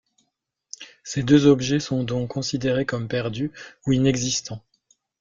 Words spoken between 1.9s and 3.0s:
donc considérés